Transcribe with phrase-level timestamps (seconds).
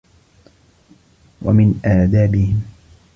[1.41, 2.61] وَمِنْ آدَابِهِمْ